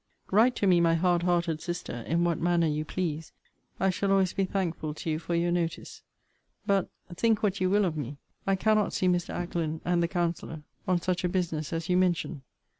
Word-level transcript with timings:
Write 0.31 0.55
to 0.55 0.65
me, 0.65 0.81
my 0.81 0.95
hard 0.95 1.21
hearted 1.21 1.61
Sister, 1.61 1.97
in 2.07 2.23
what 2.23 2.39
manner 2.39 2.65
you 2.65 2.83
please, 2.83 3.33
I 3.79 3.91
shall 3.91 4.11
always 4.11 4.33
be 4.33 4.45
thankful 4.45 4.95
to 4.95 5.11
you 5.11 5.19
for 5.19 5.35
your 5.35 5.51
notice. 5.51 6.01
But 6.65 6.89
(think 7.13 7.43
what 7.43 7.61
you 7.61 7.69
will 7.69 7.85
of 7.85 7.95
me) 7.95 8.17
I 8.47 8.55
cannot 8.55 8.93
see 8.93 9.07
Mr. 9.07 9.29
Ackland 9.29 9.81
and 9.85 10.01
the 10.01 10.07
counselor 10.07 10.63
on 10.87 10.99
such 10.99 11.23
a 11.23 11.29
business 11.29 11.71
as 11.71 11.87
you 11.87 11.97
mention. 11.97 12.41